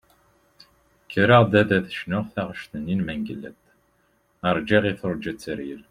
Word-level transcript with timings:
Kkreɣ 1.03 1.45
ad 1.59 1.65
d-cnuɣ 1.85 2.25
taɣect-nni 2.33 2.95
n 2.97 3.03
Mengellat 3.07 3.61
"Rğiɣ 4.57 4.83
i 4.91 4.93
turğa 4.99 5.33
teryel". 5.41 5.79